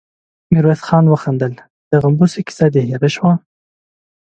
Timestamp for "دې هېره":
2.73-3.09